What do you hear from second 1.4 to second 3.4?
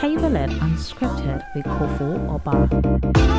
with Kofu Bar.